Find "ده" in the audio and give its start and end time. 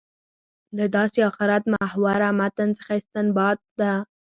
3.79-3.93